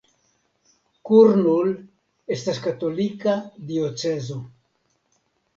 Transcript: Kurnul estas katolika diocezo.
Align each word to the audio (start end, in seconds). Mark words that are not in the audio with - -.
Kurnul 1.09 1.69
estas 2.37 2.63
katolika 2.65 3.37
diocezo. 3.73 4.39